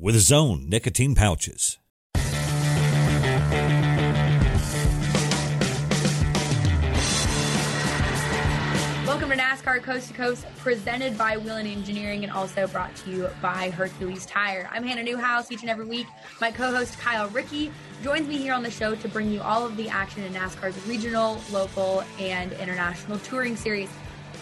[0.00, 1.78] with his own nicotine pouches.
[9.06, 13.28] Welcome to NASCAR Coast to Coast, presented by Whelen Engineering and also brought to you
[13.42, 14.68] by Hercules Tire.
[14.70, 15.50] I'm Hannah Newhouse.
[15.50, 16.06] Each and every week,
[16.40, 17.72] my co-host Kyle Rickey
[18.04, 20.86] joins me here on the show to bring you all of the action in NASCAR's
[20.86, 23.90] regional, local, and international touring series.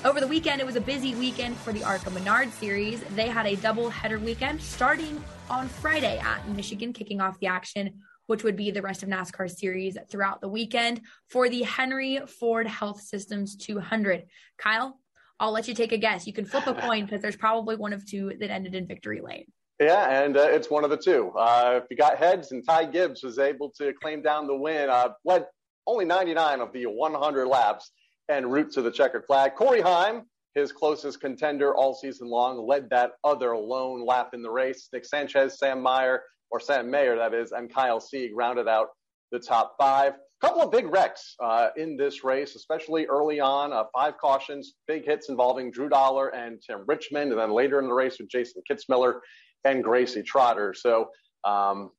[0.05, 3.03] Over the weekend, it was a busy weekend for the ARCA Menard Series.
[3.17, 8.03] They had a double header weekend starting on Friday at Michigan, kicking off the action,
[8.27, 12.69] which would be the rest of NASCAR series throughout the weekend for the Henry Ford
[12.69, 14.27] Health Systems 200.
[14.59, 15.01] Kyle,
[15.41, 16.27] I'll let you take a guess.
[16.27, 19.21] You can flip a coin because there's probably one of two that ended in victory
[19.21, 19.47] lane.
[19.81, 21.33] Yeah, and uh, it's one of the two.
[21.37, 24.89] Uh, if you got heads, and Ty Gibbs was able to claim down the win,
[24.89, 25.47] uh, led
[25.87, 27.91] only 99 of the 100 laps
[28.29, 29.55] and route to the checkered flag.
[29.55, 30.23] Corey Heim
[30.57, 34.89] his closest contender all season long, led that other lone lap in the race.
[34.91, 38.89] Nick Sanchez, Sam Meyer, or Sam Mayer, that is, and Kyle Sieg rounded out
[39.31, 40.15] the top five.
[40.15, 43.75] A couple of big wrecks uh, in this race, especially early on.
[43.75, 47.87] Uh, five cautions, big hits involving Drew Dollar and Tim Richmond, and then later in
[47.87, 49.21] the race with Jason Kitzmiller
[49.65, 50.73] and Gracie Trotter.
[50.75, 51.11] So,
[51.45, 51.91] um,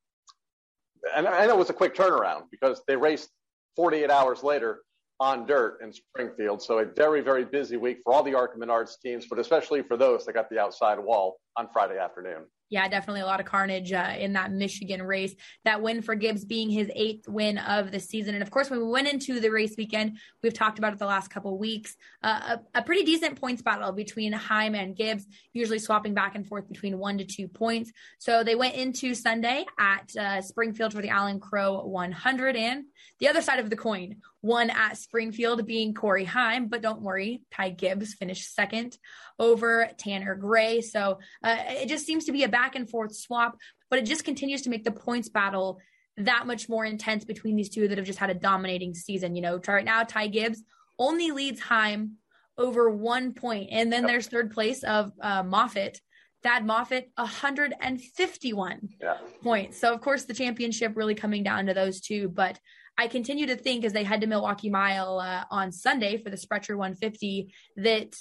[1.15, 3.29] and I know it was a quick turnaround because they raced
[3.75, 4.79] 48 hours later
[5.19, 6.61] on dirt in Springfield.
[6.61, 9.97] So a very, very busy week for all the ARCA Menards teams, but especially for
[9.97, 13.93] those that got the outside wall on Friday afternoon yeah, definitely a lot of carnage
[13.93, 15.33] uh, in that Michigan race.
[15.63, 18.35] That win for Gibbs being his eighth win of the season.
[18.35, 21.05] And of course, when we went into the race weekend, we've talked about it the
[21.05, 21.95] last couple weeks.
[22.21, 26.45] Uh, a, a, pretty decent points battle between Heim and Gibbs, usually swapping back and
[26.45, 27.91] forth between one to two points.
[28.19, 32.55] So they went into Sunday at uh, Springfield for the Allen Crowe 100.
[32.57, 32.85] And
[33.19, 37.41] the other side of the coin, one at Springfield being Corey Heim, but don't worry,
[37.51, 38.97] Ty Gibbs finished second
[39.39, 40.81] over Tanner Gray.
[40.81, 43.57] So uh, it just seems to be a back and forth swap,
[43.89, 45.79] but it just continues to make the points battle
[46.17, 49.35] that much more intense between these two that have just had a dominating season.
[49.35, 50.63] You know, right now, Ty Gibbs
[50.97, 52.13] only leads Heim
[52.57, 56.01] over one point, and then there's third place of uh, Moffitt.
[56.43, 59.17] Thad Moffitt, 151 yeah.
[59.43, 59.79] points.
[59.79, 62.29] So, of course, the championship really coming down to those two.
[62.29, 62.59] But
[62.97, 66.37] I continue to think as they head to Milwaukee Mile uh, on Sunday for the
[66.37, 68.15] Sprecher 150 that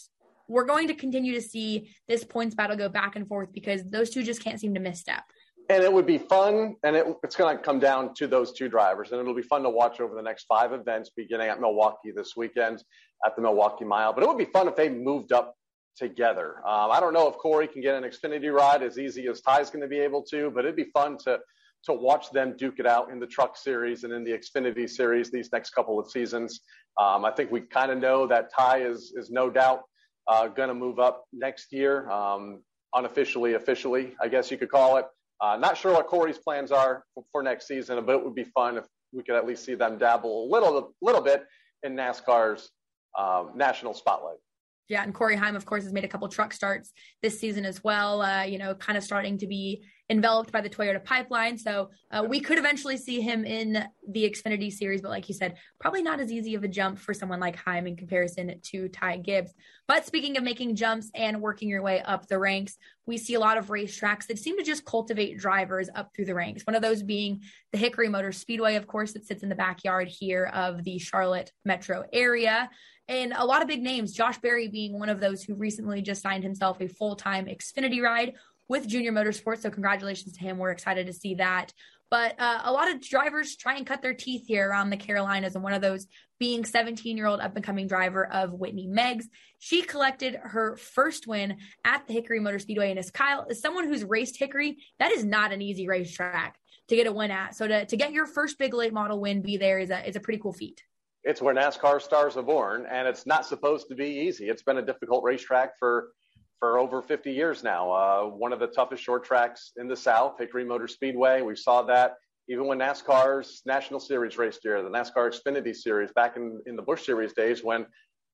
[0.49, 4.11] we're going to continue to see this points battle go back and forth because those
[4.11, 5.25] two just can't seem to misstep.
[5.69, 8.69] And it would be fun, and it, it's going to come down to those two
[8.69, 12.13] drivers, and it'll be fun to watch over the next five events, beginning at Milwaukee
[12.15, 12.85] this weekend
[13.27, 14.13] at the Milwaukee Mile.
[14.13, 15.57] But it would be fun if they moved up
[15.97, 16.59] together.
[16.59, 19.71] Um, I don't know if Corey can get an Xfinity ride as easy as Ty's
[19.71, 21.41] going to be able to, but it'd be fun to
[21.87, 25.31] to watch them duke it out in the Truck Series and in the Xfinity Series
[25.31, 26.61] these next couple of seasons.
[26.99, 29.83] Um, I think we kind of know that Ty is is no doubt
[30.29, 32.63] uh, going to move up next year, um,
[32.95, 35.07] unofficially, officially, I guess you could call it.
[35.41, 38.45] Uh, not sure what Corey's plans are for, for, next season, but it would be
[38.45, 41.45] fun if we could at least see them dabble a little, little bit
[41.83, 42.71] in NASCAR's
[43.19, 44.39] um, national spotlight.
[44.89, 46.93] Yeah, and Corey Heim, of course, has made a couple truck starts
[47.23, 48.23] this season as well.
[48.23, 51.59] Uh, you know, kind of starting to be enveloped by the Toyota pipeline.
[51.59, 55.57] So uh, we could eventually see him in the Xfinity series, but like you said,
[55.81, 59.19] probably not as easy of a jump for someone like Heim in comparison to Ty
[59.19, 59.53] Gibbs.
[59.89, 62.77] But speaking of making jumps and working your way up the ranks,
[63.07, 66.35] we see a lot of racetracks that seem to just cultivate drivers up through the
[66.35, 66.65] ranks.
[66.65, 67.43] One of those being
[67.73, 71.51] the Hickory Motor Speedway, of course, that sits in the backyard here of the Charlotte
[71.65, 72.71] metro area
[73.09, 76.23] and a lot of big names, Josh Berry being one of those who recently just
[76.23, 78.35] signed himself a full time Xfinity ride
[78.69, 79.63] with Junior Motorsports.
[79.63, 80.59] So, congratulations to him.
[80.59, 81.73] We're excited to see that.
[82.11, 85.55] But uh, a lot of drivers try and cut their teeth here around the Carolinas,
[85.55, 86.07] and one of those
[86.39, 89.29] being 17 year old up and coming driver of Whitney Meggs.
[89.59, 92.91] She collected her first win at the Hickory Motor Speedway.
[92.91, 96.97] And as Kyle, as someone who's raced Hickory, that is not an easy racetrack to
[96.97, 97.55] get a win at.
[97.55, 100.17] So to, to get your first big late model win be there is a, is
[100.17, 100.83] a pretty cool feat
[101.27, 104.49] it's where NASCAR stars are born, and it's not supposed to be easy.
[104.49, 106.11] It's been a difficult racetrack for
[106.61, 107.91] for over 50 years now.
[107.93, 111.43] Uh, one of the toughest short tracks in the South, Hickory Motor Speedway.
[111.43, 112.15] We saw that
[112.49, 116.81] even when NASCAR's National Series raced here, the NASCAR Xfinity Series back in, in the
[116.81, 117.85] Bush Series days when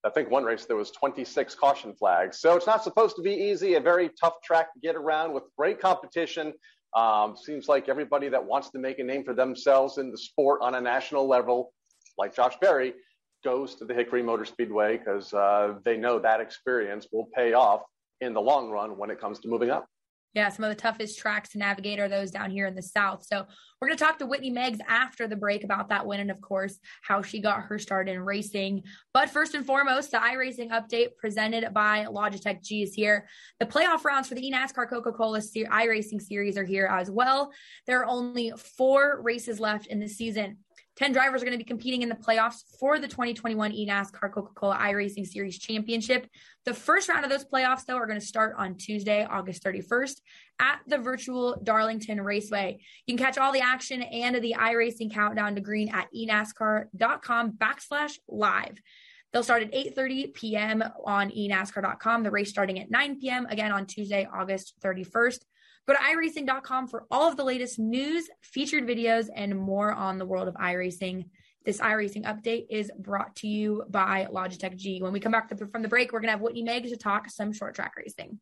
[0.04, 2.38] I think one race there was 26 caution flags.
[2.40, 5.44] So it's not supposed to be easy, a very tough track to get around with
[5.56, 6.52] great competition.
[6.94, 10.60] Um, seems like everybody that wants to make a name for themselves in the sport
[10.62, 11.72] on a national level,
[12.18, 12.94] like Josh Berry,
[13.44, 17.82] goes to the Hickory Motor Speedway because uh, they know that experience will pay off
[18.20, 19.86] in the long run when it comes to moving up.
[20.34, 23.22] Yeah, some of the toughest tracks to navigate are those down here in the South.
[23.22, 23.44] So
[23.78, 26.40] we're going to talk to Whitney Meggs after the break about that win and, of
[26.40, 28.84] course, how she got her start in racing.
[29.12, 33.28] But first and foremost, the iRacing update presented by Logitech G is here.
[33.60, 37.52] The playoff rounds for the eNASCAR Coca-Cola iRacing series are here as well.
[37.86, 40.58] There are only four races left in the season.
[40.96, 44.76] 10 drivers are going to be competing in the playoffs for the 2021 eNASCAR Coca-Cola
[44.76, 46.26] iRacing Series Championship.
[46.64, 50.20] The first round of those playoffs, though, are going to start on Tuesday, August 31st
[50.60, 52.78] at the virtual Darlington Raceway.
[53.06, 58.18] You can catch all the action and the iRacing countdown to green at enascar.com backslash
[58.28, 58.80] live.
[59.32, 60.84] They'll start at 8.30 p.m.
[61.04, 62.22] on enascar.com.
[62.22, 63.46] The race starting at 9 p.m.
[63.46, 65.38] again on Tuesday, August 31st.
[65.86, 70.26] Go to iRacing.com for all of the latest news, featured videos, and more on the
[70.26, 71.24] world of iRacing.
[71.64, 75.02] This iRacing update is brought to you by Logitech G.
[75.02, 77.28] When we come back from the break, we're going to have Whitney Meggs to talk
[77.30, 78.38] some short track racing.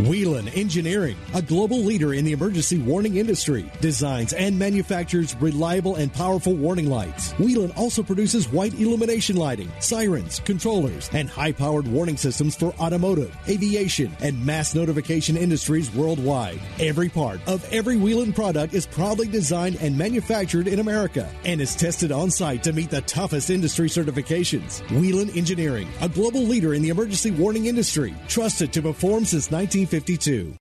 [0.00, 6.12] Whelen Engineering, a global leader in the emergency warning industry, designs and manufactures reliable and
[6.12, 7.30] powerful warning lights.
[7.38, 13.36] Whelen also produces white illumination lighting, sirens, controllers, and high powered warning systems for automotive,
[13.48, 16.60] aviation, and mass notification industries worldwide.
[16.80, 21.76] Every part of every Whelen product is proudly designed and manufactured in America and is
[21.76, 24.82] tested on site to meet the toughest industry certifications.
[24.90, 29.83] Whelen Engineering, a global leader in the emergency warning industry, trusted to perform since 19.
[29.86, 30.56] 1952.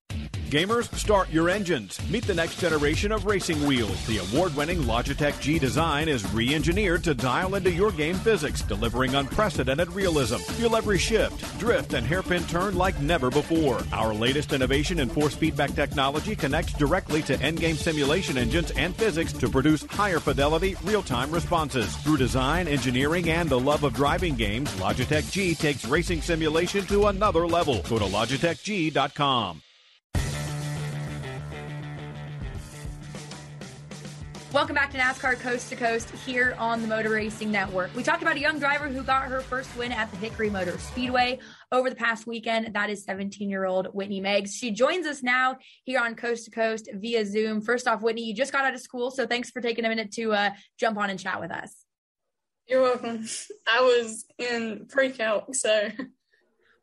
[0.54, 2.00] Gamers, start your engines.
[2.12, 4.06] Meet the next generation of racing wheels.
[4.06, 8.62] The award winning Logitech G design is re engineered to dial into your game physics,
[8.62, 10.36] delivering unprecedented realism.
[10.36, 13.82] Feel every shift, drift, and hairpin turn like never before.
[13.92, 18.96] Our latest innovation in force feedback technology connects directly to end game simulation engines and
[18.96, 21.96] physics to produce higher fidelity, real time responses.
[22.04, 27.08] Through design, engineering, and the love of driving games, Logitech G takes racing simulation to
[27.08, 27.82] another level.
[27.90, 29.64] Go to logitechg.com.
[34.54, 37.90] Welcome back to NASCAR Coast to Coast here on the Motor Racing Network.
[37.96, 40.78] We talked about a young driver who got her first win at the Hickory Motor
[40.78, 41.40] Speedway
[41.72, 42.72] over the past weekend.
[42.76, 44.56] That is 17 year old Whitney Meggs.
[44.56, 47.62] She joins us now here on Coast to Coast via Zoom.
[47.62, 50.12] First off, Whitney, you just got out of school, so thanks for taking a minute
[50.12, 51.74] to uh, jump on and chat with us.
[52.68, 53.26] You're welcome.
[53.68, 55.90] I was in pre calc, so.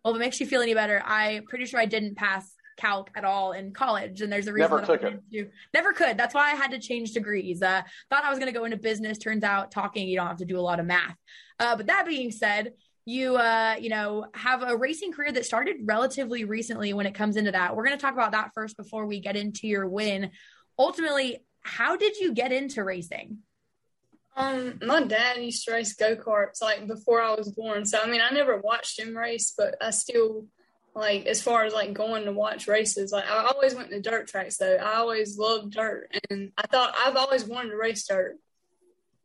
[0.04, 3.10] Well, if it makes you feel any better, I'm pretty sure I didn't pass calc
[3.14, 5.20] at all in college, and there's a reason never took it.
[5.30, 6.16] Into, never could.
[6.16, 7.62] That's why I had to change degrees.
[7.62, 9.18] Uh, thought I was going to go into business.
[9.18, 11.16] Turns out, talking you don't have to do a lot of math.
[11.58, 12.72] Uh, but that being said,
[13.04, 16.92] you uh, you know have a racing career that started relatively recently.
[16.92, 19.36] When it comes into that, we're going to talk about that first before we get
[19.36, 20.30] into your win.
[20.78, 23.38] Ultimately, how did you get into racing?
[24.36, 27.84] Um, my dad used to race go karts like before I was born.
[27.84, 30.46] So I mean, I never watched him race, but I still
[30.94, 34.26] like as far as like going to watch races like i always went to dirt
[34.26, 38.36] tracks though i always loved dirt and i thought i've always wanted to race dirt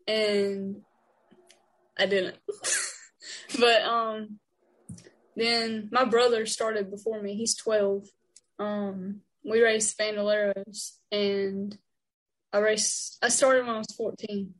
[0.07, 0.77] and
[1.97, 2.37] i didn't.
[3.59, 4.39] But um
[5.35, 8.07] then my brother started before me he's 12
[8.59, 11.77] um we raced bandoleros and
[12.53, 14.53] i raced i started when i was 14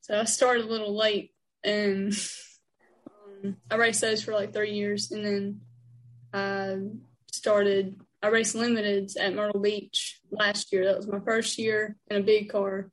[0.00, 2.12] so i started a little late and
[3.44, 5.60] um, i raced those for like three years and then
[6.34, 6.78] I
[7.30, 10.84] started, I raced limiteds at Myrtle Beach last year.
[10.84, 12.90] That was my first year in a big car.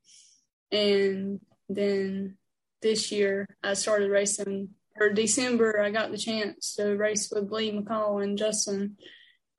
[0.71, 2.38] And then
[2.83, 4.69] this year I started racing,
[5.00, 8.98] or December, I got the chance to race with Lee McCall and Justin.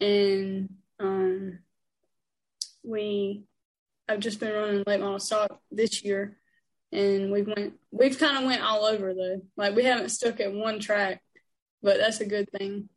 [0.01, 0.69] And
[1.01, 1.59] um,
[2.85, 3.43] we,
[4.09, 6.37] I've just been running late model stock this year.
[6.93, 9.43] And we've went, we've kind of went all over though.
[9.57, 11.21] Like we haven't stuck at one track,
[11.83, 12.89] but that's a good thing.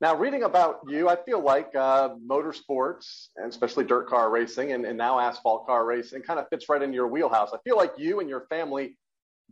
[0.00, 4.86] Now, reading about you, I feel like uh, motorsports, and especially dirt car racing and,
[4.86, 7.50] and now asphalt car racing, kind of fits right in your wheelhouse.
[7.52, 8.96] I feel like you and your family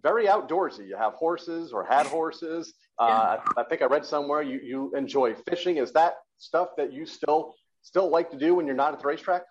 [0.02, 0.86] very outdoorsy.
[0.86, 2.72] You have horses or had horses.
[3.00, 5.76] Uh, I, I think I read somewhere you, you enjoy fishing.
[5.76, 9.06] Is that stuff that you still still like to do when you're not at the
[9.06, 9.42] racetrack?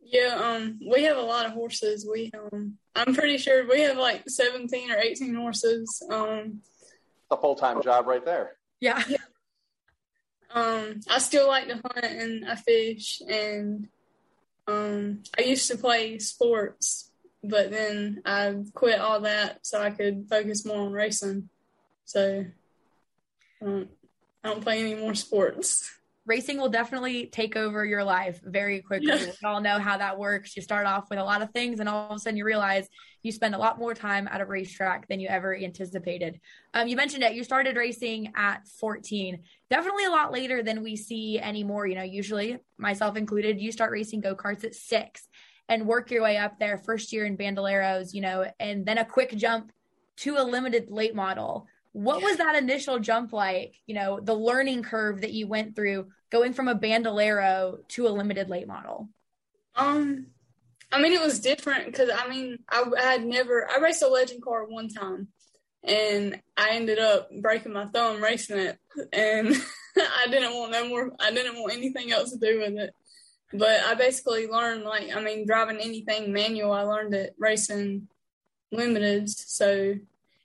[0.00, 2.08] Yeah, um, we have a lot of horses.
[2.10, 6.02] We, um, I'm pretty sure we have like 17 or 18 horses.
[6.10, 6.62] Um,
[7.30, 8.56] a full time job right there.
[8.80, 9.02] Yeah.
[10.50, 13.88] Um, I still like to hunt and I fish, and
[14.66, 17.10] um, I used to play sports,
[17.42, 21.48] but then I quit all that so I could focus more on racing.
[22.04, 22.46] So
[23.62, 23.88] um,
[24.42, 25.90] I don't play any more sports.
[26.28, 29.10] racing will definitely take over your life very quickly.
[29.10, 30.54] We all know how that works.
[30.54, 32.86] You start off with a lot of things, and all of a sudden you realize
[33.22, 36.38] you spend a lot more time at a racetrack than you ever anticipated.
[36.74, 37.34] Um, you mentioned it.
[37.34, 39.40] You started racing at 14.
[39.70, 41.86] Definitely a lot later than we see anymore.
[41.86, 45.28] You know, usually, myself included, you start racing go karts at six
[45.70, 46.76] and work your way up there.
[46.76, 49.72] First year in Bandoleros, you know, and then a quick jump
[50.18, 51.66] to a limited late model
[51.98, 53.74] what was that initial jump like?
[53.86, 58.10] You know, the learning curve that you went through going from a bandolero to a
[58.10, 59.08] limited late model.
[59.74, 60.28] Um,
[60.92, 64.06] I mean, it was different because I mean, I, I, had never I raced a
[64.06, 65.26] legend car one time,
[65.82, 68.78] and I ended up breaking my thumb racing it,
[69.12, 69.48] and
[69.96, 71.10] I didn't want no more.
[71.18, 72.94] I didn't want anything else to do with it.
[73.52, 76.70] But I basically learned like I mean, driving anything manual.
[76.70, 78.06] I learned it racing
[78.72, 79.30] limiteds.
[79.30, 79.94] So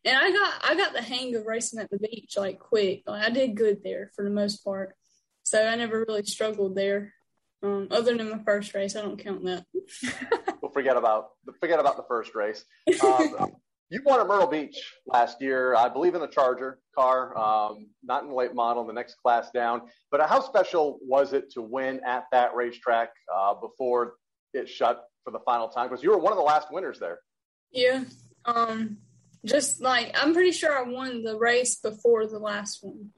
[0.06, 3.04] and I got I got the hang of racing at the beach like quick.
[3.08, 4.96] Like I did good there for the most part,
[5.44, 7.14] so I never really struggled there.
[7.62, 9.66] Um, other than my first race, I don't count that.
[10.62, 11.30] we'll forget about
[11.60, 12.66] forget about the first race.
[13.02, 13.54] Um,
[13.90, 18.24] you won at Myrtle Beach last year, I believe, in the Charger car, um, not
[18.24, 19.84] in the late model, the next class down.
[20.12, 24.16] But how special was it to win at that racetrack uh, before
[24.54, 25.88] it shut for the final time?
[25.90, 27.20] Because you were one of the last winners there.
[27.72, 28.04] Yeah.
[28.46, 28.98] Um,
[29.46, 33.10] just like I'm pretty sure I won the race before the last one.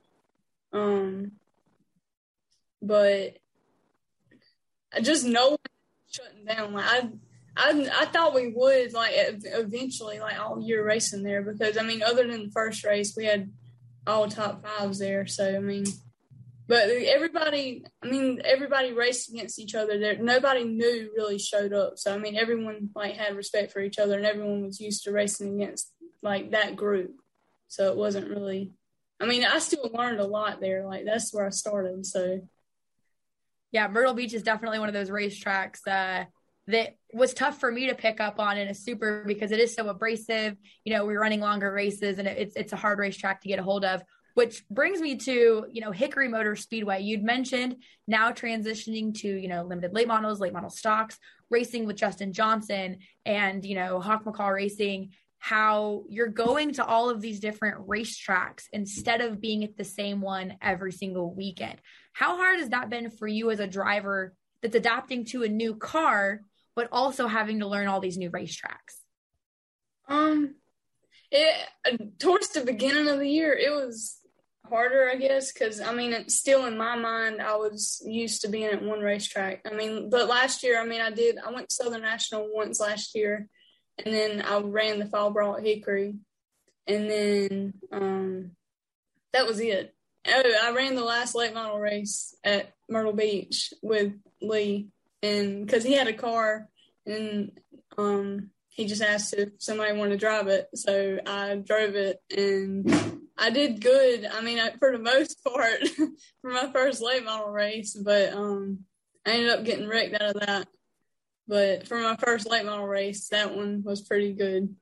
[0.74, 1.32] Um,
[2.82, 3.38] but
[4.94, 5.58] I just know
[6.10, 6.74] shutting down.
[6.74, 7.10] Like I,
[7.58, 12.01] I, I thought we would like eventually like all year racing there because I mean,
[12.01, 13.51] other than the first race, we had
[14.08, 15.27] all top fives there.
[15.27, 15.86] So I mean,
[16.67, 20.00] but everybody, I mean, everybody raced against each other.
[20.00, 21.94] There, nobody new really showed up.
[21.98, 25.12] So I mean, everyone like had respect for each other, and everyone was used to
[25.12, 25.91] racing against
[26.25, 27.15] like that group.
[27.67, 28.74] So it wasn't really
[29.20, 30.86] I mean, I still learned a lot there.
[30.86, 32.05] Like that's where I started.
[32.05, 32.41] So
[33.72, 36.25] yeah, Myrtle Beach is definitely one of those racetracks uh,
[36.67, 39.74] that was tough for me to pick up on in a super because it is
[39.74, 40.55] so abrasive.
[40.84, 43.63] You know, we're running longer races and it's it's a hard racetrack to get a
[43.63, 44.03] hold of.
[44.34, 47.01] Which brings me to you know Hickory Motor Speedway.
[47.01, 47.77] You'd mentioned
[48.08, 51.17] now transitioning to you know limited late models, late model stocks,
[51.50, 55.12] racing with Justin Johnson and you know Hawk McCall Racing
[55.46, 60.20] how you're going to all of these different racetracks instead of being at the same
[60.20, 61.80] one every single weekend.
[62.14, 64.34] How hard has that been for you as a driver
[64.64, 66.42] that's adapting to a new car,
[66.75, 68.96] but also having to learn all these new racetracks?
[70.08, 70.56] Um,
[71.30, 74.18] it towards the beginning of the year, it was
[74.68, 78.48] harder, I guess, because I mean, it's still in my mind, I was used to
[78.48, 79.62] being at one racetrack.
[79.72, 82.80] I mean, but last year, I mean, I did, I went to Southern National once
[82.80, 83.48] last year,
[84.04, 86.16] and then I ran the fall brawl at Hickory,
[86.88, 88.52] and then um,
[89.34, 89.94] that was it.
[90.28, 94.90] Oh, I ran the last late model race at Myrtle Beach with Lee,
[95.22, 96.68] and because he had a car,
[97.06, 97.52] and
[97.98, 103.22] um, he just asked if somebody wanted to drive it, so I drove it, and
[103.38, 104.25] I did good.
[104.25, 105.88] I mean, for the most part,
[106.42, 108.80] for my first late model race, but um,
[109.25, 110.68] I ended up getting wrecked out of that.
[111.48, 114.75] But for my first late model race, that one was pretty good.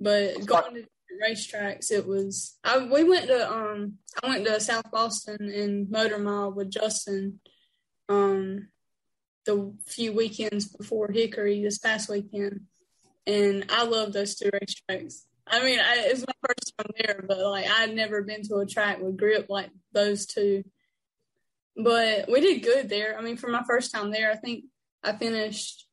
[0.00, 0.86] But going to
[1.22, 2.58] racetracks, it was.
[2.64, 7.40] I we went to um I went to South Boston and Motor Mile with Justin,
[8.08, 8.68] um,
[9.46, 12.62] the few weekends before Hickory this past weekend,
[13.26, 15.22] and I love those two racetracks.
[15.46, 18.66] I mean, I, it's my first time there, but like I'd never been to a
[18.66, 20.64] track with grip like those two.
[21.76, 23.18] But we did good there.
[23.18, 24.64] I mean, for my first time there, I think
[25.04, 25.86] I finished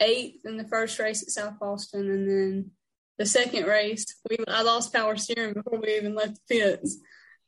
[0.00, 2.70] eighth in the first race at South Boston, and then
[3.18, 6.98] the second race, we I lost power steering before we even left the pits.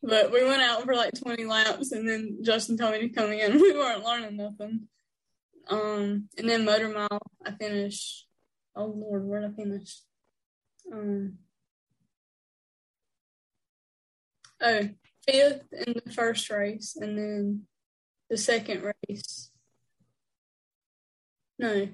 [0.03, 3.33] But we went out for like 20 laps, and then Justin told me to come
[3.33, 3.53] in.
[3.61, 4.89] We weren't learning nothing.
[5.69, 8.27] Um, and then Motor Mile, I finished.
[8.75, 10.01] Oh Lord, where did I finish?
[10.93, 11.35] Um,
[14.61, 14.89] oh,
[15.27, 17.63] fifth in the first race, and then
[18.29, 19.52] the second race
[21.63, 21.89] no.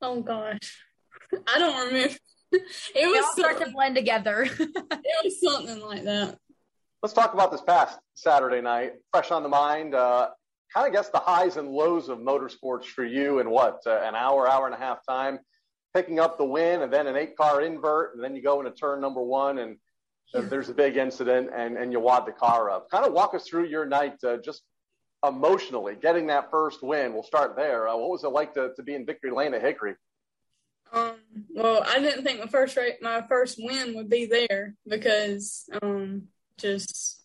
[0.00, 0.82] Oh gosh.
[1.46, 2.14] I don't remember.
[2.94, 4.42] It was all start to blend together.
[4.58, 6.36] it was something like that.
[7.02, 8.92] Let's talk about this past Saturday night.
[9.10, 9.94] Fresh on the mind.
[9.94, 10.28] Uh,
[10.74, 14.14] kind of guess the highs and lows of motorsports for you in what uh, an
[14.14, 15.38] hour, hour and a half time,
[15.94, 19.00] picking up the win, and then an eight-car invert, and then you go into turn
[19.00, 19.78] number one, and
[20.34, 22.90] uh, there's a big incident, and and you wad the car up.
[22.90, 24.62] Kind of walk us through your night, uh, just
[25.26, 27.12] emotionally getting that first win?
[27.12, 27.88] We'll start there.
[27.88, 29.94] Uh, what was it like to, to be in victory lane at Hickory?
[30.92, 31.16] Um,
[31.54, 36.24] well, I didn't think my first my first win would be there because um,
[36.58, 37.22] just,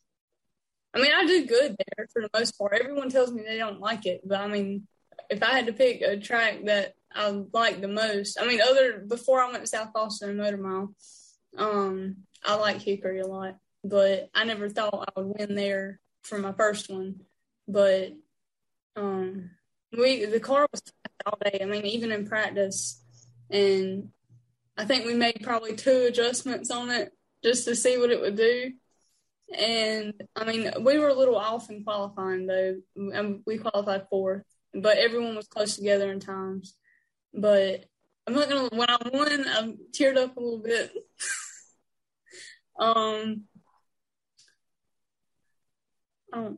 [0.93, 2.73] I mean, I do good there for the most part.
[2.79, 4.87] Everyone tells me they don't like it, but I mean,
[5.29, 8.99] if I had to pick a track that I like the most, I mean, other
[8.99, 10.95] before I went to South Boston and Motor Mile,
[11.57, 16.37] um, I like Hickory a lot, but I never thought I would win there for
[16.37, 17.21] my first one.
[17.67, 18.13] But
[18.95, 19.51] um,
[19.97, 20.81] we the car was
[21.25, 21.59] all day.
[21.61, 23.01] I mean, even in practice,
[23.49, 24.09] and
[24.77, 27.11] I think we made probably two adjustments on it
[27.43, 28.71] just to see what it would do.
[29.57, 32.75] And I mean, we were a little off in qualifying though.
[32.95, 34.43] And We qualified fourth,
[34.73, 36.75] but everyone was close together in times.
[37.33, 37.85] But
[38.27, 38.69] I'm not gonna.
[38.69, 40.91] When I won, I teared up a little bit.
[42.79, 43.43] um.
[46.33, 46.57] Um,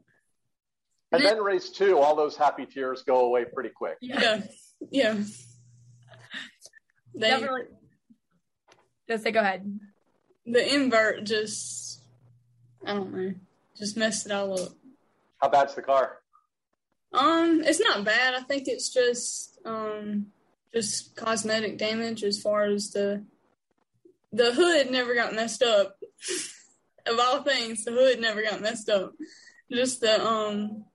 [1.11, 3.97] and then race two, all those happy tears go away pretty quick.
[4.01, 4.41] Yeah,
[4.91, 5.17] yeah.
[7.15, 7.63] They, Definitely.
[9.07, 9.79] Just say, go ahead.
[10.45, 12.01] The invert just,
[12.85, 13.33] I don't know,
[13.77, 14.69] just messed it all up.
[15.41, 16.19] How bad's the car?
[17.11, 18.35] Um, it's not bad.
[18.35, 20.27] I think it's just um
[20.73, 23.23] just cosmetic damage as far as the
[24.31, 25.95] the hood never got messed up.
[27.07, 29.13] of all things, the hood never got messed up.
[29.71, 30.85] Just the um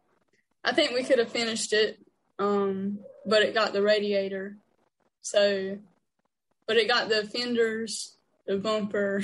[0.64, 1.98] I think we could have finished it,
[2.38, 4.56] um, but it got the radiator.
[5.20, 5.78] So
[6.66, 8.16] but it got the fenders,
[8.46, 9.22] the bumper,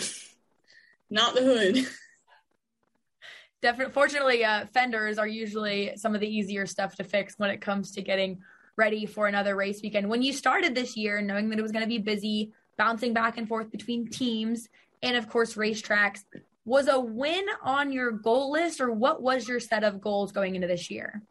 [1.10, 1.86] not the hood.
[3.62, 3.92] Definitely.
[3.92, 7.92] Fortunately, uh, fenders are usually some of the easier stuff to fix when it comes
[7.92, 8.40] to getting
[8.76, 10.08] ready for another race weekend.
[10.08, 13.36] When you started this year, knowing that it was going to be busy, bouncing back
[13.36, 14.68] and forth between teams
[15.02, 16.24] and, of course, racetracks,
[16.64, 20.54] was a win on your goal list, or what was your set of goals going
[20.54, 21.22] into this year?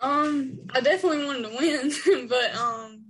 [0.00, 3.04] Um, I definitely wanted to win, but um,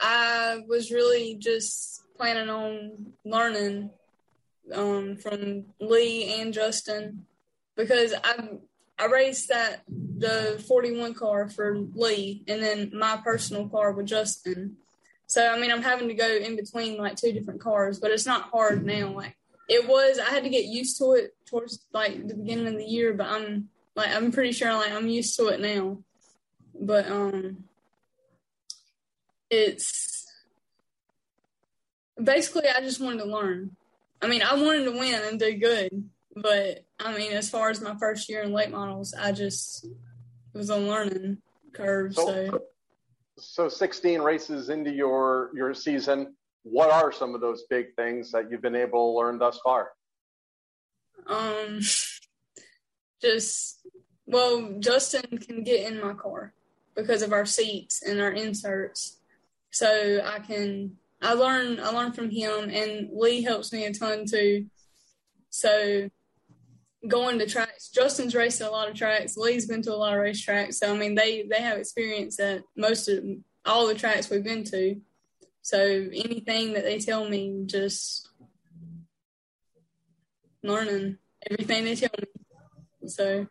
[0.00, 3.90] I was really just planning on learning
[4.72, 7.26] um, from Lee and Justin
[7.76, 8.48] because I
[9.00, 14.76] I raced that the 41 car for Lee and then my personal car with Justin.
[15.26, 18.26] So I mean I'm having to go in between like two different cars, but it's
[18.26, 19.12] not hard now.
[19.12, 19.36] Like
[19.68, 22.84] it was, I had to get used to it towards like the beginning of the
[22.84, 25.98] year, but I'm like I'm pretty sure like I'm used to it now.
[26.80, 27.64] But um
[29.50, 30.24] it's
[32.22, 33.76] basically I just wanted to learn.
[34.22, 37.80] I mean, I wanted to win and do good, but I mean, as far as
[37.80, 39.86] my first year in late models, I just
[40.52, 41.38] was on learning
[41.72, 42.14] curve.
[42.14, 42.62] So, so,
[43.36, 46.36] so 16 races into your your season.
[46.62, 49.90] What are some of those big things that you've been able to learn thus far?
[51.26, 51.80] Um,
[53.20, 53.86] just
[54.26, 56.52] well, Justin can get in my car
[56.94, 59.18] because of our seats and our inserts
[59.70, 64.24] so I can I learn I learn from him and Lee helps me a ton
[64.26, 64.66] too.
[65.50, 66.10] So
[67.06, 69.36] going to tracks, Justin's raced a lot of tracks.
[69.36, 70.74] Lee's been to a lot of racetracks.
[70.74, 73.24] So I mean they they have experience at most of
[73.64, 75.00] all the tracks we've been to.
[75.62, 78.28] So anything that they tell me, just
[80.62, 81.18] learning
[81.50, 82.37] everything they tell me.
[83.06, 83.46] So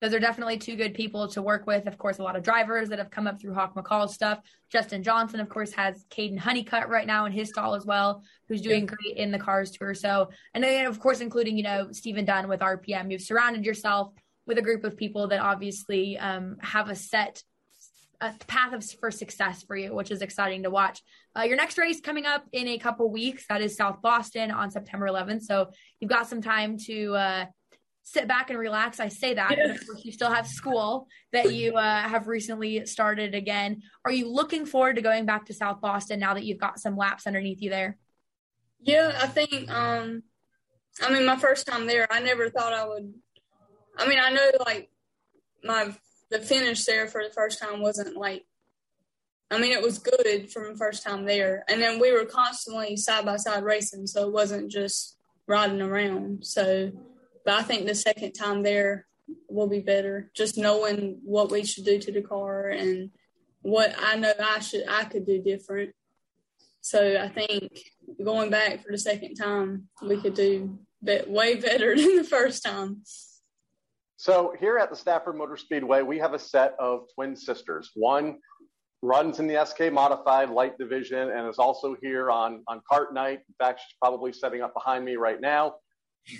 [0.00, 1.86] those are definitely two good people to work with.
[1.86, 4.40] Of course, a lot of drivers that have come up through Hawk McCall's stuff.
[4.70, 8.60] Justin Johnson, of course, has Kaden Honeycutt right now in his stall as well, who's
[8.60, 8.94] doing yeah.
[8.94, 9.94] great in the cars tour.
[9.94, 13.10] So, and then of course, including, you know, Stephen Dunn with RPM.
[13.10, 14.12] You've surrounded yourself
[14.46, 17.42] with a group of people that obviously um, have a set
[18.20, 21.02] a path of, for success for you, which is exciting to watch.
[21.36, 23.44] Uh, your next race coming up in a couple weeks.
[23.48, 25.42] That is South Boston on September 11th.
[25.42, 27.44] So you've got some time to uh,
[28.06, 29.00] sit back and relax.
[29.00, 29.66] I say that, yeah.
[29.66, 33.82] but of course you still have school that you uh, have recently started again.
[34.04, 36.96] Are you looking forward to going back to South Boston now that you've got some
[36.96, 37.98] laps underneath you there?
[38.80, 39.68] Yeah, I think.
[39.68, 40.22] Um,
[41.02, 43.12] I mean, my first time there, I never thought I would.
[43.98, 44.88] I mean, I know like
[45.64, 45.92] my
[46.30, 48.44] the finish there for the first time wasn't like.
[49.50, 52.96] I mean, it was good from the first time there, and then we were constantly
[52.96, 55.16] side by side racing, so it wasn't just
[55.48, 56.44] riding around.
[56.46, 56.92] So
[57.46, 59.06] but I think the second time there
[59.48, 60.30] will be better.
[60.34, 63.10] Just knowing what we should do to the car and
[63.62, 65.94] what I know I should I could do different.
[66.80, 67.72] So I think
[68.22, 73.02] going back for the second time, we could do way better than the first time.
[74.16, 77.90] So here at the Stafford Motor Speedway, we have a set of twin sisters.
[77.94, 78.38] One
[79.02, 83.40] runs in the SK Modified Light Division and is also here on on Cart Night.
[83.48, 85.76] In fact, she's probably setting up behind me right now.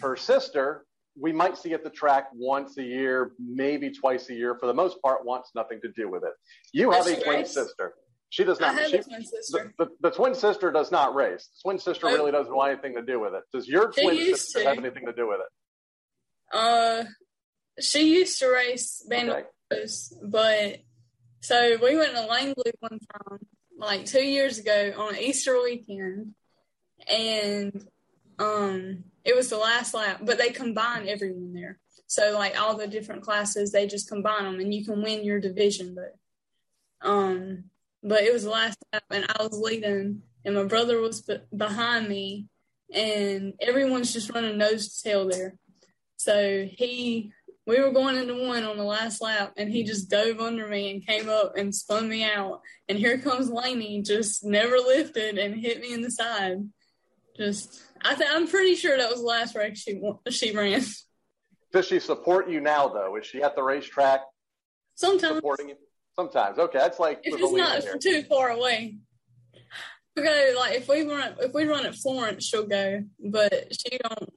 [0.00, 0.85] Her sister
[1.18, 4.56] we might see at the track once a year, maybe twice a year.
[4.58, 6.32] For the most part, wants nothing to do with it.
[6.72, 7.54] You have a twin race?
[7.54, 7.94] sister.
[8.28, 8.78] She does not.
[8.86, 11.48] She, twin the, the, the, twin sister does not race.
[11.62, 13.42] The twin sister really doesn't want anything to do with it.
[13.52, 14.68] Does your twin sister to.
[14.68, 16.56] have anything to do with it?
[16.56, 17.04] Uh,
[17.80, 20.20] she used to race bandos, okay.
[20.24, 20.76] but
[21.40, 23.38] so we went to Langley one time,
[23.78, 26.34] like two years ago on Easter weekend,
[27.08, 27.86] and
[28.38, 30.20] um, it was the last lap.
[30.22, 34.60] But they combine everyone there, so like all the different classes, they just combine them,
[34.60, 35.94] and you can win your division.
[35.94, 36.16] But
[37.06, 37.64] um,
[38.02, 41.40] but it was the last lap, and I was leading, and my brother was be-
[41.54, 42.46] behind me,
[42.94, 45.58] and everyone's just running nose to tail there.
[46.16, 47.32] So he,
[47.66, 50.90] we were going into one on the last lap, and he just dove under me
[50.90, 52.60] and came up and spun me out.
[52.88, 56.58] And here comes Laney, just never lifted and hit me in the side.
[57.36, 60.82] Just, I th- I'm pretty sure that was the last race she she ran.
[61.72, 63.16] Does she support you now, though?
[63.16, 64.20] Is she at the racetrack?
[64.94, 65.76] Sometimes supporting you.
[66.14, 67.98] Sometimes, okay, that's like if it's not here.
[67.98, 68.96] too far away.
[70.16, 73.98] We go like if we run if we run at Florence, she'll go, but she
[73.98, 74.32] don't.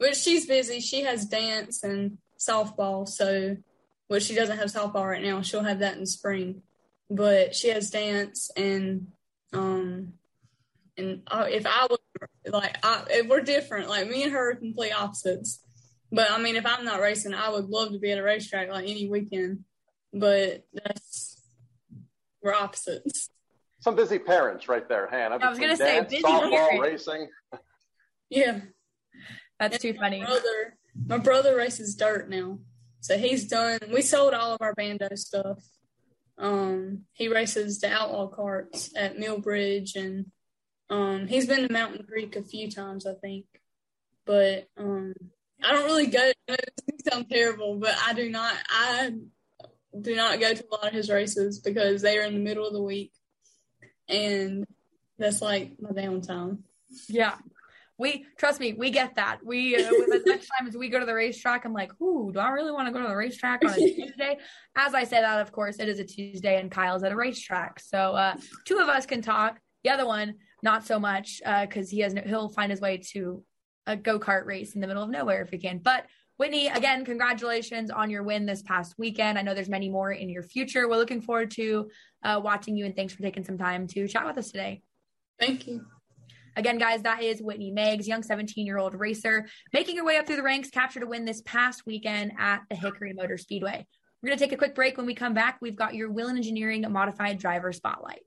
[0.00, 0.80] But she's busy.
[0.80, 3.56] She has dance and softball, so
[4.08, 5.40] well, she doesn't have softball right now.
[5.42, 6.62] She'll have that in spring,
[7.08, 9.06] but she has dance and
[9.52, 10.14] um
[11.00, 11.98] and uh, if I was
[12.46, 15.60] like I, if we're different, like me and her are complete opposites.
[16.12, 18.68] But I mean, if I'm not racing, I would love to be at a racetrack
[18.68, 19.64] like any weekend
[20.12, 21.40] but that's
[22.42, 23.28] we're opposites.
[23.80, 25.38] Some busy parents right there, Hannah.
[25.40, 26.82] I was going to say busy softball, parents.
[26.82, 27.28] racing.
[28.32, 28.60] Yeah,
[29.58, 30.20] that's and too funny.
[30.20, 30.76] My brother,
[31.08, 32.60] my brother races dirt now,
[33.00, 33.80] so he's done.
[33.92, 35.58] We sold all of our bando stuff.
[36.38, 40.26] Um, he races the outlaw karts at Millbridge, and
[40.90, 43.46] um, he's been to Mountain Creek a few times, I think.
[44.26, 45.14] But um,
[45.62, 46.32] I don't really go.
[46.48, 46.72] It
[47.10, 48.54] sounds terrible, but I do not.
[48.68, 49.12] I
[49.98, 52.66] do not go to a lot of his races because they are in the middle
[52.66, 53.12] of the week,
[54.08, 54.66] and
[55.18, 56.58] that's like my downtime.
[57.08, 57.36] Yeah,
[57.96, 59.38] we trust me, we get that.
[59.44, 62.40] We uh, as much time as we go to the racetrack, I'm like, ooh, do
[62.40, 64.38] I really want to go to the racetrack on a Tuesday?
[64.76, 67.78] As I say that, of course, it is a Tuesday, and Kyle's at a racetrack,
[67.78, 69.60] so uh, two of us can talk.
[69.84, 72.98] The other one, not so much, because uh, he has no, he'll find his way
[73.12, 73.42] to
[73.86, 75.78] a go kart race in the middle of nowhere if he can.
[75.78, 79.38] But Whitney, again, congratulations on your win this past weekend.
[79.38, 80.88] I know there's many more in your future.
[80.88, 81.90] We're looking forward to
[82.22, 84.82] uh, watching you, and thanks for taking some time to chat with us today.
[85.38, 85.84] Thank you.
[86.56, 90.26] Again, guys, that is Whitney Meggs, young 17 year old racer, making her way up
[90.26, 93.86] through the ranks, captured a win this past weekend at the Hickory Motor Speedway.
[94.22, 94.96] We're going to take a quick break.
[94.96, 98.22] When we come back, we've got your Whelen Engineering Modified Driver Spotlight.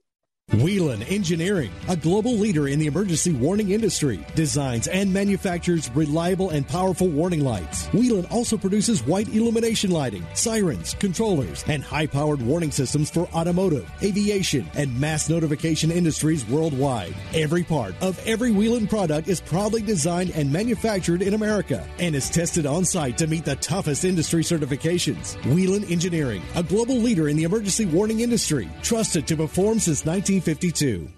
[0.52, 6.68] Whelen Engineering, a global leader in the emergency warning industry, designs and manufactures reliable and
[6.68, 7.86] powerful warning lights.
[7.94, 13.90] Whelen also produces white illumination lighting, sirens, controllers, and high powered warning systems for automotive,
[14.02, 17.14] aviation, and mass notification industries worldwide.
[17.32, 22.28] Every part of every Whelen product is proudly designed and manufactured in America and is
[22.28, 25.42] tested on site to meet the toughest industry certifications.
[25.54, 30.33] Whelen Engineering, a global leader in the emergency warning industry, trusted to perform since 19.
[30.40, 31.08] 1952.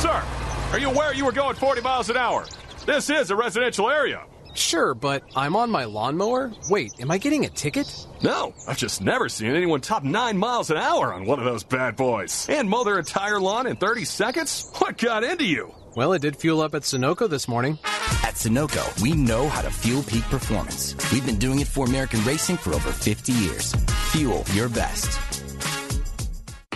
[0.00, 0.24] Sir,
[0.72, 2.46] are you aware you were going 40 miles an hour?
[2.86, 4.24] This is a residential area.
[4.54, 6.52] Sure, but I'm on my lawnmower?
[6.68, 8.06] Wait, am I getting a ticket?
[8.22, 11.62] No, I've just never seen anyone top 9 miles an hour on one of those
[11.62, 12.48] bad boys.
[12.48, 14.68] And mow their entire lawn in 30 seconds?
[14.78, 15.72] What got into you?
[15.96, 17.76] Well, it did fuel up at Sunoco this morning.
[18.22, 20.94] At Sunoco, we know how to fuel peak performance.
[21.10, 23.74] We've been doing it for American racing for over 50 years.
[24.12, 25.18] Fuel your best.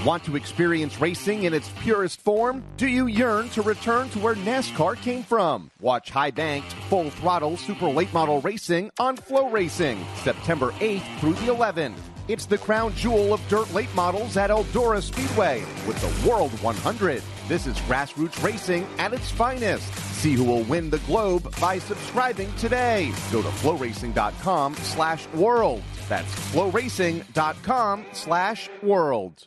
[0.04, 2.64] Want to experience racing in its purest form?
[2.76, 5.70] Do you yearn to return to where NASCAR came from?
[5.80, 11.52] Watch high banked, full throttle super late model racing on FloRacing, September 8th through the
[11.52, 12.13] 11th.
[12.26, 17.22] It's the crown jewel of dirt late models at Eldora Speedway with the World 100.
[17.48, 19.92] This is grassroots racing at its finest.
[20.22, 23.12] See who will win the globe by subscribing today.
[23.30, 25.82] Go to floracing.com slash world.
[26.08, 29.46] That's floracing.com slash world.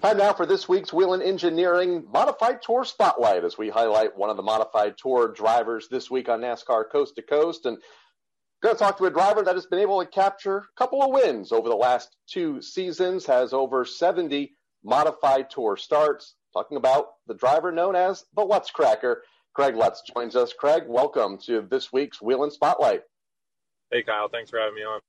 [0.00, 4.38] Time now for this week's Whelen Engineering Modified Tour Spotlight as we highlight one of
[4.38, 7.66] the Modified Tour drivers this week on NASCAR Coast to Coast.
[7.66, 7.76] And
[8.62, 11.10] going to talk to a driver that has been able to capture a couple of
[11.10, 16.34] wins over the last two seasons, has over 70 Modified Tour starts.
[16.54, 19.22] Talking about the driver known as the Lutz Cracker.
[19.52, 20.54] Craig Lutz joins us.
[20.54, 23.02] Craig, welcome to this week's Whelen Spotlight.
[23.92, 24.30] Hey, Kyle.
[24.30, 25.00] Thanks for having me on.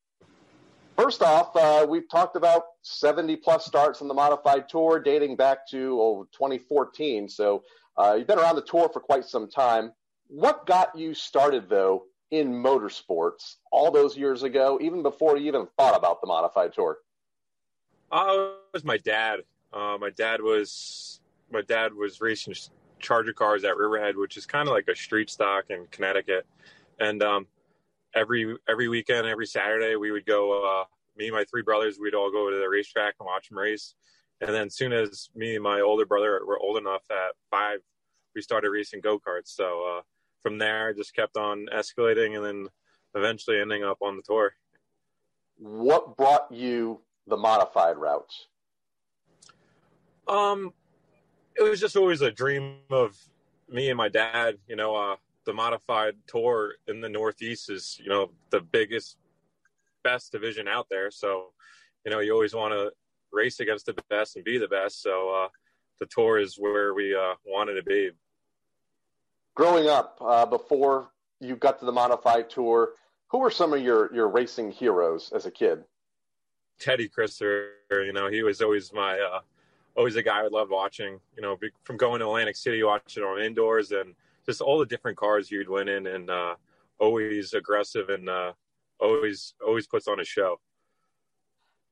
[1.02, 5.68] First off, uh, we've talked about 70 plus starts on the modified tour dating back
[5.70, 7.28] to oh, 2014.
[7.28, 7.64] So
[7.98, 9.94] uh, you've been around the tour for quite some time.
[10.28, 15.68] What got you started, though, in motorsports all those years ago, even before you even
[15.76, 17.00] thought about the modified tour?
[18.12, 19.40] Uh, it was my dad.
[19.74, 21.20] Uh, my dad was
[21.52, 22.54] my dad was racing
[23.00, 26.46] Charger cars at Riverhead, which is kind of like a street stock in Connecticut,
[27.00, 27.48] and um,
[28.16, 30.64] every every weekend, every Saturday, we would go.
[30.64, 30.86] Uh,
[31.18, 33.96] me and my three brothers, we'd all go to the racetrack and watch them race.
[34.40, 37.80] And then, as soon as me and my older brother were old enough at five,
[38.34, 39.48] we started racing go karts.
[39.48, 40.02] So uh,
[40.42, 42.68] from there, I just kept on escalating, and then
[43.14, 44.54] eventually ending up on the tour.
[45.58, 48.48] What brought you the modified routes?
[50.28, 50.74] Um,
[51.56, 53.18] it was just always a dream of
[53.70, 54.58] me and my dad.
[54.68, 59.18] You know, uh, the modified tour in the Northeast is, you know, the biggest,
[60.04, 61.12] best division out there.
[61.12, 61.48] So,
[62.06, 62.92] you know, you always want to
[63.32, 65.02] race against the best and be the best.
[65.02, 65.48] So, uh,
[66.00, 68.10] the tour is where we uh, wanted to be.
[69.56, 72.94] Growing up, uh, before you got to the modified tour,
[73.28, 75.84] who were some of your your racing heroes as a kid?
[76.80, 79.40] Teddy Christopher, you know, he was always my uh,
[79.96, 81.20] always a guy I loved watching.
[81.36, 85.18] You know, from going to Atlantic City, watching on indoors, and just all the different
[85.18, 86.56] cars you'd win in, and uh,
[87.00, 88.54] always aggressive and uh,
[89.00, 90.60] always always puts on a show.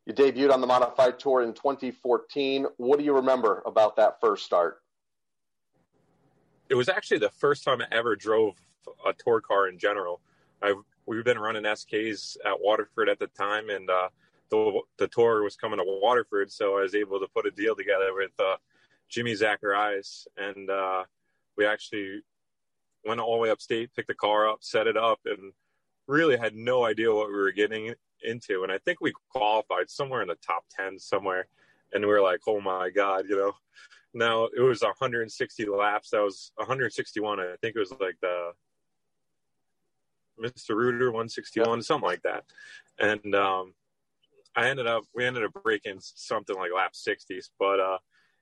[0.05, 2.65] You debuted on the modified tour in 2014.
[2.77, 4.81] What do you remember about that first start?
[6.69, 8.55] It was actually the first time I ever drove
[9.07, 10.21] a tour car in general.
[10.62, 14.09] I've we've been running SKs at Waterford at the time, and uh,
[14.49, 17.75] the the tour was coming to Waterford, so I was able to put a deal
[17.75, 18.57] together with uh,
[19.09, 21.03] Jimmy Zacharias, and uh,
[21.57, 22.21] we actually
[23.05, 25.53] went all the way upstate, picked the car up, set it up, and
[26.07, 28.63] really had no idea what we were getting into.
[28.63, 31.47] And I think we qualified somewhere in the top ten somewhere,
[31.93, 33.53] and we were like, "Oh my god!" You know.
[34.12, 36.09] Now it was 160 laps.
[36.09, 37.39] That was 161.
[37.39, 38.53] I think it was like the
[40.41, 40.75] Mr.
[40.75, 42.45] Rooter 161, something like that.
[42.97, 43.73] And um,
[44.55, 47.97] I ended up we ended up breaking something like lap 60s, but uh,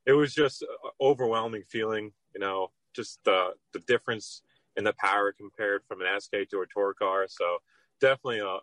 [0.06, 0.65] it was just
[1.02, 2.12] overwhelming feeling.
[2.34, 4.42] You know, just the the difference
[4.76, 7.26] in the power compared from an SK to a tour car.
[7.30, 7.58] So
[8.02, 8.58] definitely a,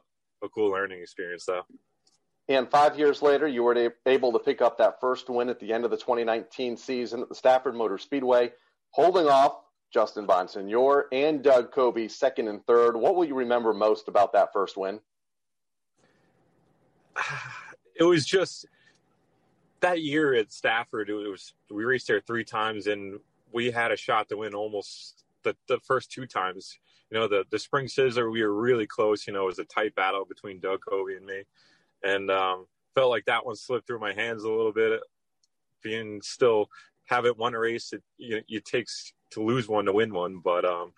[0.44, 1.62] a cool learning experience, though.
[2.48, 5.72] And five years later, you were able to pick up that first win at the
[5.72, 8.52] end of the 2019 season at the Stafford Motor Speedway,
[8.90, 12.96] holding off Justin Bonsignore and Doug Coby second and third.
[12.96, 15.00] What will you remember most about that first win?
[17.96, 18.66] It was just
[19.82, 21.08] that year at Stafford.
[21.08, 23.20] It was we raced there three times, and
[23.54, 26.78] we had a shot to win almost the, the first two times.
[27.10, 29.26] You know, the the spring Sizzler, we were really close.
[29.26, 31.44] You know, it was a tight battle between Doug Coby and me,
[32.02, 35.00] and um, felt like that one slipped through my hands a little bit.
[35.82, 36.68] Being still
[37.06, 40.64] haven't won a race, it you, it takes to lose one to win one, but
[40.64, 40.92] um,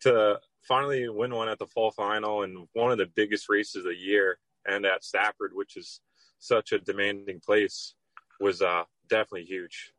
[0.00, 3.84] to finally win one at the fall final and one of the biggest races of
[3.84, 6.00] the year, and at Stafford, which is
[6.38, 7.94] such a demanding place,
[8.40, 9.92] was uh, definitely huge.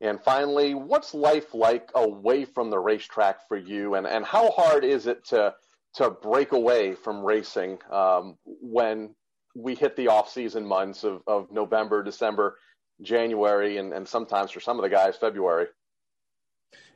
[0.00, 4.84] And finally, what's life like away from the racetrack for you, and, and how hard
[4.84, 5.54] is it to
[5.94, 9.14] to break away from racing um, when
[9.56, 12.58] we hit the off season months of, of November, December,
[13.02, 15.66] January, and, and sometimes for some of the guys, February?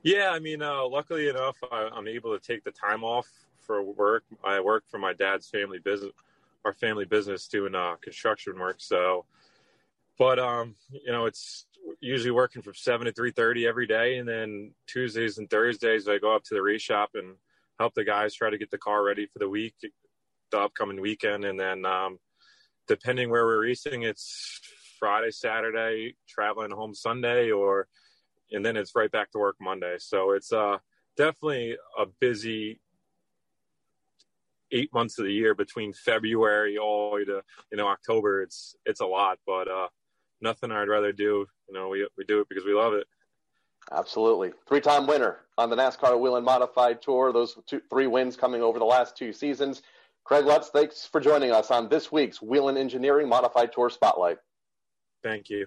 [0.03, 3.27] Yeah, I mean, uh, luckily enough, I, I'm able to take the time off
[3.61, 4.25] for work.
[4.45, 6.13] I work for my dad's family business,
[6.65, 8.77] our family business, doing uh, construction work.
[8.79, 9.25] So,
[10.23, 11.67] but um, you know, it's
[11.99, 16.19] usually working from seven to three thirty every day, and then Tuesdays and Thursdays I
[16.19, 17.35] go up to the race shop and
[17.81, 19.75] help the guys try to get the car ready for the week,
[20.53, 22.19] the upcoming weekend, and then um,
[22.87, 24.61] depending where we're racing, it's
[25.01, 27.89] Friday, Saturday, traveling home Sunday, or
[28.53, 29.97] and then it's right back to work Monday.
[29.99, 30.79] So it's uh,
[31.17, 32.79] definitely a busy
[34.71, 38.41] eight months of the year between February all the way to you know October.
[38.41, 39.89] It's it's a lot, but uh,
[40.43, 41.47] nothing I'd rather do.
[41.69, 43.07] You know, we we do it because we love it.
[43.91, 47.33] Absolutely, three-time winner on the NASCAR Whelen Modified Tour.
[47.33, 49.83] Those two, three wins coming over the last two seasons.
[50.25, 54.39] Craig Lutz, thanks for joining us on this week's Whelen Engineering Modified Tour Spotlight.
[55.23, 55.67] Thank you.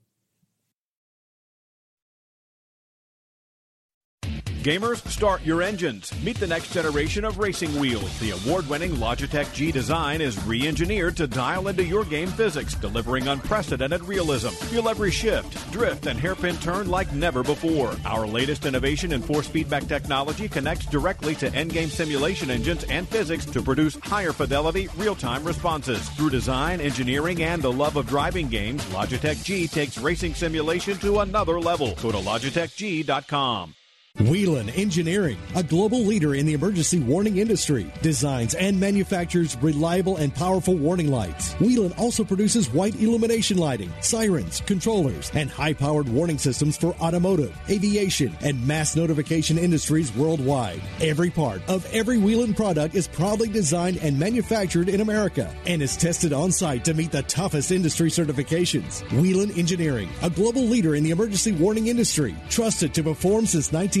[4.61, 6.13] Gamers, start your engines.
[6.23, 8.19] Meet the next generation of racing wheels.
[8.19, 12.75] The award winning Logitech G design is re engineered to dial into your game physics,
[12.75, 14.49] delivering unprecedented realism.
[14.49, 17.95] Feel every shift, drift, and hairpin turn like never before.
[18.05, 23.07] Our latest innovation in force feedback technology connects directly to end game simulation engines and
[23.07, 26.07] physics to produce higher fidelity, real time responses.
[26.09, 31.21] Through design, engineering, and the love of driving games, Logitech G takes racing simulation to
[31.21, 31.95] another level.
[31.95, 33.73] Go to LogitechG.com.
[34.19, 40.35] Whelen Engineering, a global leader in the emergency warning industry, designs and manufactures reliable and
[40.35, 41.53] powerful warning lights.
[41.53, 47.57] Whelen also produces white illumination lighting, sirens, controllers, and high powered warning systems for automotive,
[47.69, 50.81] aviation, and mass notification industries worldwide.
[50.99, 55.95] Every part of every Whelen product is proudly designed and manufactured in America and is
[55.95, 59.09] tested on site to meet the toughest industry certifications.
[59.21, 64.00] Whelen Engineering, a global leader in the emergency warning industry, trusted to perform since 19.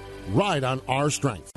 [0.31, 1.51] ride on our strength.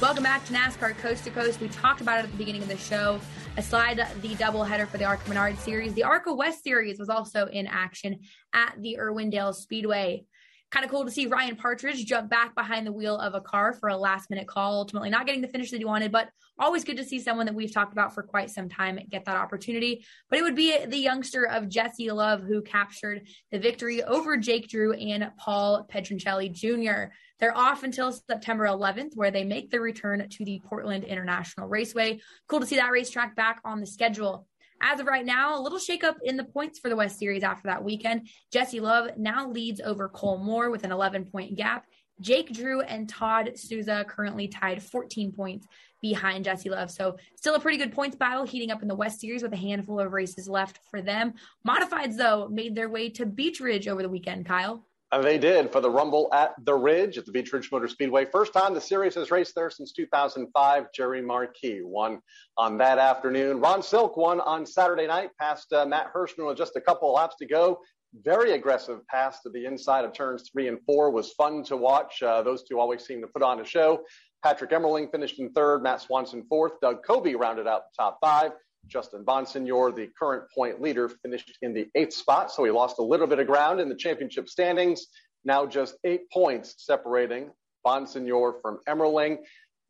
[0.00, 1.60] Welcome back to NASCAR Coast to Coast.
[1.60, 3.18] We talked about it at the beginning of the show.
[3.56, 7.66] Aside the doubleheader for the ARCA Menard Series, the ARCA West Series was also in
[7.66, 8.20] action
[8.52, 10.26] at the Irwindale Speedway.
[10.72, 13.72] Kind of cool to see Ryan Partridge jump back behind the wheel of a car
[13.72, 16.82] for a last minute call, ultimately not getting the finish that he wanted, but always
[16.82, 20.04] good to see someone that we've talked about for quite some time get that opportunity.
[20.28, 24.68] But it would be the youngster of Jesse Love who captured the victory over Jake
[24.68, 27.12] Drew and Paul Pedroncelli Jr.
[27.38, 32.20] They're off until September 11th, where they make their return to the Portland International Raceway.
[32.48, 34.46] Cool to see that racetrack back on the schedule.
[34.80, 37.68] As of right now, a little shakeup in the points for the West Series after
[37.68, 38.28] that weekend.
[38.52, 41.86] Jesse Love now leads over Cole Moore with an 11 point gap.
[42.20, 45.66] Jake Drew and Todd Souza currently tied 14 points
[46.00, 46.90] behind Jesse Love.
[46.90, 49.56] So still a pretty good points battle heating up in the West Series with a
[49.56, 51.34] handful of races left for them.
[51.66, 54.86] Modifieds, though, made their way to Beech Ridge over the weekend, Kyle.
[55.12, 58.24] And they did for the Rumble at the Ridge at the Beech Ridge Motor Speedway.
[58.24, 60.86] First time the series has raced there since 2005.
[60.92, 62.20] Jerry Marquis won
[62.58, 63.60] on that afternoon.
[63.60, 67.14] Ron Silk won on Saturday night past uh, Matt Hirschman with just a couple of
[67.14, 67.78] laps to go.
[68.24, 72.20] Very aggressive pass to the inside of turns three and four was fun to watch.
[72.22, 74.02] Uh, those two always seem to put on a show.
[74.42, 78.52] Patrick Emmerling finished in third, Matt Swanson fourth, Doug Coby rounded out the top five.
[78.88, 83.02] Justin Bonsignor, the current point leader, finished in the eighth spot, so he lost a
[83.02, 85.06] little bit of ground in the championship standings.
[85.44, 87.50] Now just eight points separating
[87.86, 89.38] Bonsignor from Emmerling.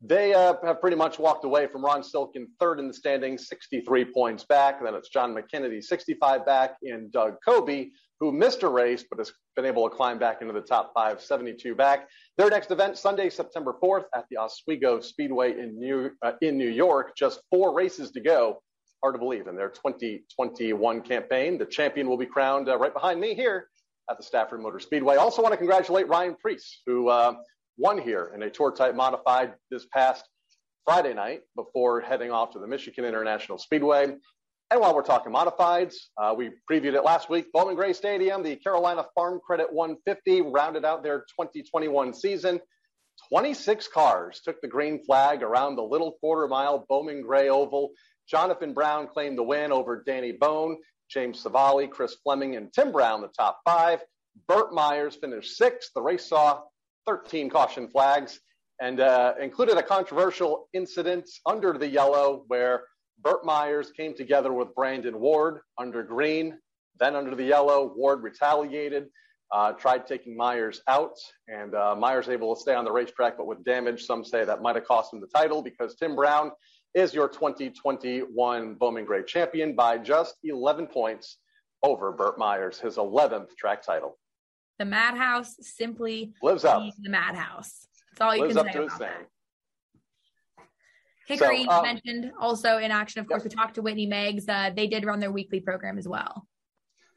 [0.01, 4.05] They uh, have pretty much walked away from Ron Silkin third in the standings, 63
[4.13, 4.83] points back.
[4.83, 7.89] Then it's Jon McKennedy, 65 back, in Doug Coby,
[8.19, 11.19] who missed a race but has been able to climb back into the top five,
[11.19, 12.07] 72 back.
[12.37, 16.69] Their next event, Sunday, September 4th at the Oswego Speedway in New, uh, in New
[16.69, 17.15] York.
[17.17, 18.61] Just four races to go.
[19.07, 21.57] Hard to believe in their 2021 campaign.
[21.57, 23.69] The champion will be crowned uh, right behind me here
[24.11, 25.15] at the Stafford Motor Speedway.
[25.15, 27.35] Also want to congratulate Ryan Preece, who uh,
[27.77, 30.27] won here in a tour type modified this past
[30.83, 34.03] Friday night before heading off to the Michigan International Speedway.
[34.71, 37.49] And while we're talking modifieds, uh, we previewed it last week.
[37.53, 42.59] Bowman Gray Stadium, the Carolina Farm Credit 150 rounded out their 2021 season.
[43.29, 47.91] 26 cars took the green flag around the little quarter mile Bowman Gray Oval.
[48.29, 50.77] Jonathan Brown claimed the win over Danny Bohn,
[51.09, 54.01] James Savali, Chris Fleming, and Tim Brown, the top five.
[54.47, 55.91] Burt Myers finished sixth.
[55.95, 56.61] The race saw
[57.07, 58.39] 13 caution flags
[58.81, 62.83] and uh, included a controversial incident under the yellow where
[63.21, 66.59] Burt Myers came together with Brandon Ward under green,
[66.99, 67.93] then under the yellow.
[67.95, 69.07] Ward retaliated,
[69.51, 71.15] uh, tried taking Myers out,
[71.47, 74.03] and uh, Myers able to stay on the racetrack, but with damage.
[74.03, 76.51] Some say that might have cost him the title because Tim Brown
[76.93, 81.37] is your 2021 Bowman Gray champion by just 11 points
[81.83, 84.17] over Burt Myers, his 11th track title.
[84.79, 86.83] The Madhouse simply lives up.
[87.01, 87.87] The Madhouse.
[88.11, 89.17] That's all you lives can up say to about his that.
[89.19, 89.27] name.
[91.27, 93.19] Hickory So, um, mentioned also in action.
[93.19, 94.47] Of course, we talked to Whitney Meggs.
[94.47, 96.47] Uh, they did run their weekly program as well.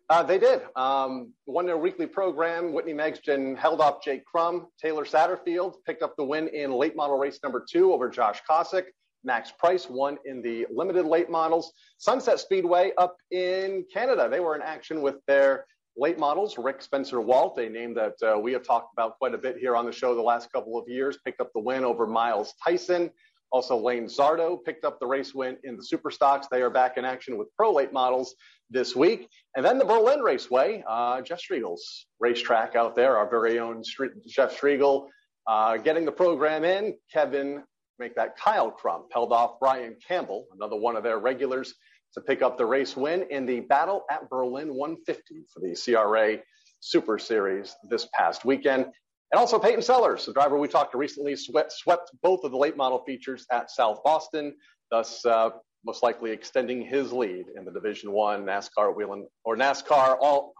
[0.08, 0.62] Uh, they did.
[0.74, 2.72] Um, won their weekly program.
[2.72, 4.66] Whitney Megsten held off Jake Crum.
[4.82, 8.86] Taylor Satterfield picked up the win in late model race number two over Josh Kosick.
[9.24, 11.72] Max Price won in the limited late models.
[11.98, 14.28] Sunset Speedway up in Canada.
[14.30, 15.66] They were in action with their
[15.96, 16.56] late models.
[16.56, 19.76] Rick Spencer Walt, a name that uh, we have talked about quite a bit here
[19.76, 23.10] on the show the last couple of years, picked up the win over Miles Tyson.
[23.52, 26.46] Also, Lane Zardo picked up the race win in the super stocks.
[26.50, 28.36] They are back in action with pro late models
[28.70, 29.28] this week.
[29.56, 33.82] And then the Berlin Raceway, uh, Jeff Striegle's racetrack out there, our very own
[34.28, 35.08] Jeff Striegel,
[35.48, 36.94] uh, getting the program in.
[37.12, 37.64] Kevin,
[38.00, 41.74] make that Kyle Crump, held off Brian Campbell, another one of their regulars,
[42.14, 46.38] to pick up the race win in the Battle at Berlin 150 for the CRA
[46.80, 48.86] Super Series this past weekend.
[49.32, 52.56] And also Peyton Sellers, the driver we talked to recently, swept, swept both of the
[52.56, 54.56] late model features at South Boston,
[54.90, 55.50] thus uh,
[55.84, 60.52] most likely extending his lead in the Division One NASCAR Whelen or NASCAR all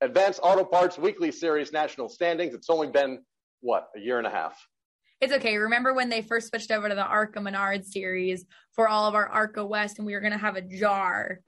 [0.00, 2.54] Advanced Auto Parts Weekly Series national standings.
[2.54, 3.20] It's only been
[3.60, 4.58] what a year and a half.
[5.22, 5.56] It's okay.
[5.56, 9.28] Remember when they first switched over to the Arca Menard series for all of our
[9.28, 11.38] Arca West, and we were going to have a jar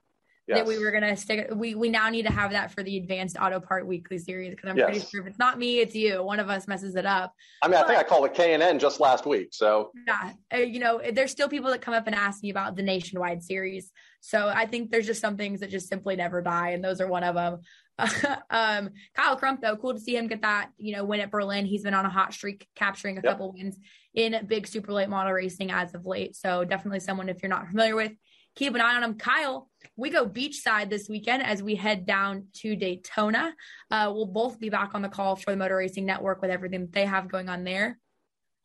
[0.47, 1.49] that we were going to stick.
[1.53, 4.69] We we now need to have that for the Advanced Auto Part Weekly series because
[4.69, 6.23] I'm pretty sure if it's not me, it's you.
[6.23, 7.33] One of us messes it up.
[7.61, 9.49] I mean, I think I called it K and N just last week.
[9.51, 12.77] So Yeah, uh, you know, there's still people that come up and ask me about
[12.77, 13.91] the nationwide series.
[14.21, 17.07] So I think there's just some things that just simply never die, and those are
[17.07, 17.59] one of them.
[18.49, 21.65] um, Kyle Crump, though, cool to see him get that, you know, win at Berlin.
[21.65, 23.31] He's been on a hot streak, capturing a Yep.
[23.31, 23.77] couple wins
[24.13, 26.35] in big super late model racing as of late.
[26.35, 28.11] So definitely someone if you're not familiar with,
[28.55, 29.15] keep an eye on him.
[29.15, 33.53] Kyle, we go beachside this weekend as we head down to Daytona.
[33.91, 36.81] Uh, we'll both be back on the call for the Motor Racing Network with everything
[36.81, 37.99] that they have going on there.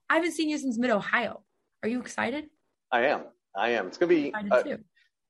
[0.09, 1.45] I haven't seen you since mid Ohio.
[1.83, 2.47] Are you excited?
[2.91, 3.23] I am.
[3.57, 3.87] I am.
[3.87, 4.33] It's gonna be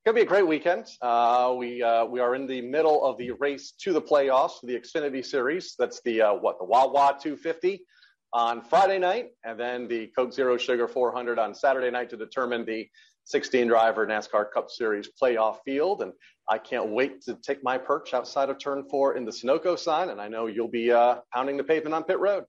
[0.03, 0.87] Excited uh, gonna be a great weekend.
[1.01, 4.65] Uh, we uh, we are in the middle of the race to the playoffs for
[4.65, 5.75] the Xfinity Series.
[5.77, 7.83] That's the uh, what the Wawa 250
[8.33, 12.65] on Friday night, and then the Coke Zero Sugar 400 on Saturday night to determine
[12.65, 12.87] the
[13.25, 16.01] 16 driver NASCAR Cup Series playoff field.
[16.01, 16.13] And
[16.49, 20.09] I can't wait to take my perch outside of Turn Four in the Sunoco sign.
[20.09, 22.45] And I know you'll be uh, pounding the pavement on pit road.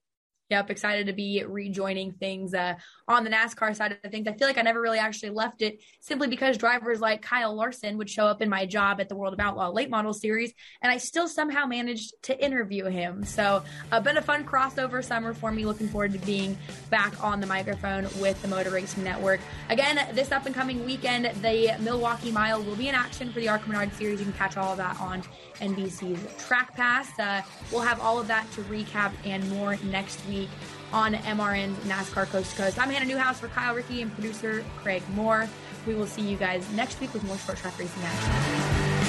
[0.53, 2.75] Yep, excited to be rejoining things uh,
[3.09, 4.29] on the NASCAR side of things.
[4.29, 7.97] I feel like I never really actually left it simply because drivers like Kyle Larson
[7.97, 10.93] would show up in my job at the World of Outlaw Late Model Series, and
[10.93, 13.25] I still somehow managed to interview him.
[13.25, 15.65] So, uh, been a fun crossover summer for me.
[15.65, 16.59] Looking forward to being
[16.91, 19.41] back on the microphone with the Motor Racing Network.
[19.71, 23.49] Again, this up and coming weekend, the Milwaukee Mile will be in action for the
[23.49, 24.19] Arc Menard Series.
[24.19, 25.23] You can catch all of that on
[25.63, 27.19] NBC's Track Pass.
[27.19, 30.49] Uh, we'll have all of that to recap and more next week
[30.93, 32.79] on MRN's NASCAR Coast to Coast.
[32.79, 35.49] I'm Hannah Newhouse for Kyle Rickey and producer Craig Moore.
[35.87, 39.02] We will see you guys next week with more short track racing action.